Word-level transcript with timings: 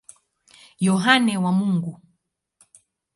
Yohane 0.87 1.33
wa 1.43 1.51
Mungu. 1.57 1.93